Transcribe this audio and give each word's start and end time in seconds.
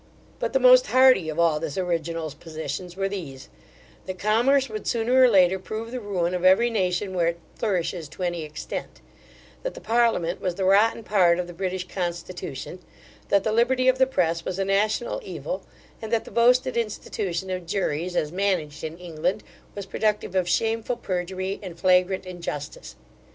But 0.39 0.53
the 0.53 0.59
most 0.59 0.87
hardy 0.87 1.29
of 1.29 1.37
all 1.37 1.59
this 1.59 1.77
original's 1.77 2.33
positions 2.33 2.97
were 2.97 3.07
these: 3.07 3.49
That 4.07 4.17
commerce 4.17 4.67
would, 4.67 4.87
sooner 4.87 5.13
or 5.13 5.29
later, 5.29 5.59
prove 5.59 5.91
the 5.91 5.99
ruin 5.99 6.33
of 6.33 6.43
every 6.43 6.71
nation, 6.71 7.13
where 7.13 7.27
it 7.27 7.39
flourishes 7.53 8.09
to 8.09 8.23
any 8.23 8.41
extent 8.41 8.99
that 9.61 9.75
the 9.75 9.79
parliament 9.79 10.41
was 10.41 10.55
the 10.55 10.65
rotten 10.65 11.03
part 11.03 11.37
of 11.37 11.45
the 11.45 11.53
British 11.53 11.87
constitution 11.87 12.79
that 13.29 13.43
the 13.43 13.51
liberty 13.51 13.87
of 13.87 13.99
the 13.99 14.07
press 14.07 14.43
was 14.43 14.57
a 14.57 14.65
national 14.65 15.21
evil 15.23 15.61
and 16.01 16.11
that 16.11 16.25
the 16.25 16.31
boasted 16.31 16.75
institution 16.75 17.51
of 17.51 17.67
juries, 17.67 18.15
as 18.15 18.31
managed 18.31 18.83
in 18.83 18.97
England, 18.97 19.43
was 19.75 19.85
productive 19.85 20.33
of 20.33 20.49
shameful 20.49 20.97
perjury 20.97 21.59
and 21.61 21.77
flagrant 21.79 22.25
injustice. 22.25 22.95